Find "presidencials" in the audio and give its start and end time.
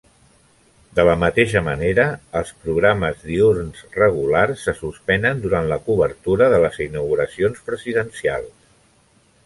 7.71-8.59